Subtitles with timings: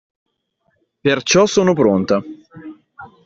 [0.99, 2.23] Perciò sono pronta.